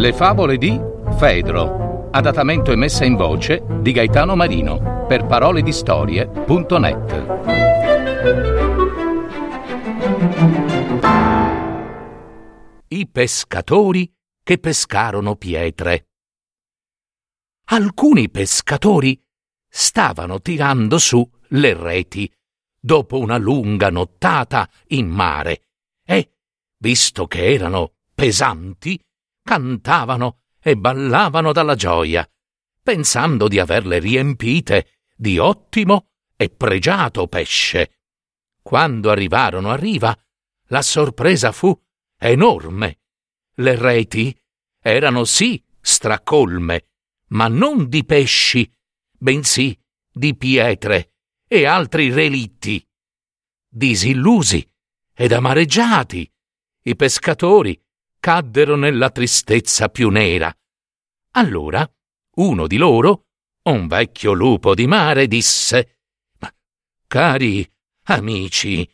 Le 0.00 0.14
favole 0.14 0.56
di 0.56 0.80
Fedro. 1.18 2.08
Adattamento 2.10 2.72
e 2.72 2.74
messa 2.74 3.04
in 3.04 3.16
voce 3.16 3.62
di 3.82 3.92
Gaetano 3.92 4.34
Marino 4.34 5.04
per 5.06 5.26
paroledistorie.net. 5.26 7.26
I 12.88 13.08
pescatori 13.08 14.10
che 14.42 14.56
pescarono 14.56 15.36
pietre. 15.36 16.08
Alcuni 17.66 18.30
pescatori 18.30 19.22
stavano 19.68 20.40
tirando 20.40 20.96
su 20.96 21.30
le 21.48 21.74
reti 21.74 22.32
dopo 22.80 23.18
una 23.18 23.36
lunga 23.36 23.90
nottata 23.90 24.66
in 24.86 25.08
mare 25.08 25.64
e, 26.02 26.36
visto 26.78 27.26
che 27.26 27.52
erano 27.52 27.96
pesanti, 28.14 28.98
cantavano 29.42 30.40
e 30.60 30.76
ballavano 30.76 31.52
dalla 31.52 31.74
gioia, 31.74 32.28
pensando 32.82 33.48
di 33.48 33.58
averle 33.58 33.98
riempite 33.98 35.00
di 35.16 35.38
ottimo 35.38 36.10
e 36.36 36.50
pregiato 36.50 37.26
pesce. 37.26 38.00
Quando 38.62 39.10
arrivarono 39.10 39.70
a 39.70 39.76
riva, 39.76 40.16
la 40.66 40.82
sorpresa 40.82 41.52
fu 41.52 41.78
enorme. 42.18 43.00
Le 43.54 43.76
reti 43.76 44.38
erano 44.80 45.24
sì 45.24 45.62
stracolme, 45.80 46.88
ma 47.28 47.48
non 47.48 47.88
di 47.88 48.04
pesci, 48.04 48.70
bensì 49.18 49.78
di 50.12 50.36
pietre 50.36 51.14
e 51.46 51.64
altri 51.64 52.10
relitti. 52.10 52.86
Disillusi 53.68 54.66
ed 55.14 55.32
amareggiati, 55.32 56.30
i 56.82 56.96
pescatori 56.96 57.80
caddero 58.20 58.76
nella 58.76 59.10
tristezza 59.10 59.88
più 59.88 60.10
nera. 60.10 60.54
Allora 61.32 61.90
uno 62.36 62.66
di 62.66 62.76
loro, 62.76 63.24
un 63.64 63.88
vecchio 63.88 64.32
lupo 64.32 64.74
di 64.74 64.86
mare, 64.86 65.26
disse 65.26 65.96
cari 67.06 67.68
amici, 68.04 68.88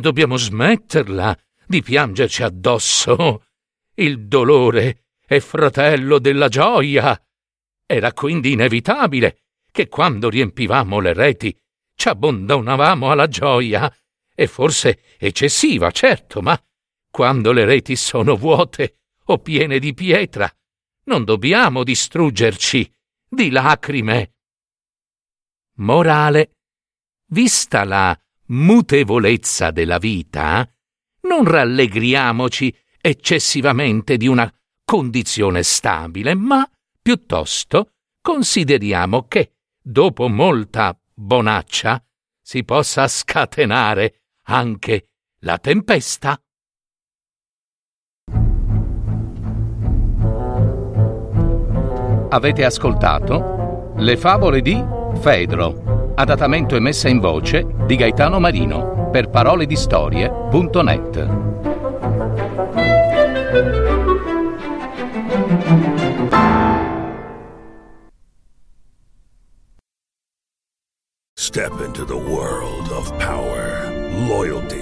dobbiamo 0.00 0.36
smetterla 0.36 1.38
di 1.66 1.80
piangerci 1.80 2.42
addosso. 2.42 3.44
Il 3.94 4.26
dolore 4.26 5.04
è 5.24 5.38
fratello 5.38 6.18
della 6.18 6.48
gioia. 6.48 7.16
Era 7.86 8.12
quindi 8.12 8.52
inevitabile 8.52 9.42
che 9.70 9.86
quando 9.88 10.28
riempivamo 10.28 10.98
le 10.98 11.12
reti 11.12 11.56
ci 11.94 12.08
abbandonavamo 12.08 13.10
alla 13.10 13.28
gioia, 13.28 13.94
e 14.34 14.46
forse 14.46 15.02
eccessiva, 15.18 15.90
certo, 15.90 16.42
ma 16.42 16.60
quando 17.12 17.52
le 17.52 17.66
reti 17.66 17.94
sono 17.94 18.36
vuote 18.36 18.96
o 19.26 19.38
piene 19.38 19.78
di 19.78 19.92
pietra, 19.92 20.50
non 21.04 21.24
dobbiamo 21.24 21.84
distruggerci 21.84 22.90
di 23.28 23.50
lacrime. 23.50 24.32
Morale. 25.76 26.56
Vista 27.26 27.84
la 27.84 28.18
mutevolezza 28.46 29.70
della 29.70 29.98
vita, 29.98 30.66
non 31.22 31.44
rallegriamoci 31.44 32.74
eccessivamente 33.00 34.16
di 34.16 34.26
una 34.26 34.50
condizione 34.82 35.62
stabile, 35.62 36.34
ma 36.34 36.68
piuttosto 37.00 37.92
consideriamo 38.22 39.26
che, 39.28 39.56
dopo 39.82 40.28
molta 40.28 40.98
bonaccia, 41.12 42.02
si 42.40 42.64
possa 42.64 43.06
scatenare 43.06 44.22
anche 44.44 45.08
la 45.40 45.58
tempesta. 45.58 46.42
Avete 52.34 52.64
ascoltato 52.64 53.92
Le 53.96 54.16
favole 54.16 54.62
di 54.62 54.82
Fedro, 55.20 56.12
adattamento 56.14 56.74
e 56.74 56.80
messa 56.80 57.10
in 57.10 57.20
voce 57.20 57.66
di 57.84 57.94
Gaetano 57.94 58.40
Marino 58.40 59.10
per 59.10 59.28
paroledistorie.net. 59.28 61.28
Step 71.34 71.72
into 71.84 72.06
the 72.06 72.16
world 72.16 72.90
of 72.92 73.14
power, 73.18 73.92
loyalty, 74.26 74.81